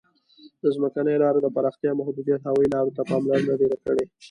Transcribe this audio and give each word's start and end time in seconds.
د 0.61 0.63
ځمکنیو 0.75 1.21
لارو 1.23 1.39
د 1.43 1.47
پراختیا 1.55 1.91
محدودیت 1.99 2.41
هوایي 2.43 2.69
لارو 2.75 2.95
ته 2.97 3.01
پاملرنه 3.09 3.53
ډېره 3.61 3.77
کړې. 3.85 4.05